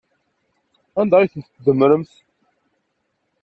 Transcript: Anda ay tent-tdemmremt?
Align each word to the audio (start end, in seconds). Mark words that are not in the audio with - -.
Anda 0.99 1.15
ay 1.19 1.27
tent-tdemmremt? 1.33 2.11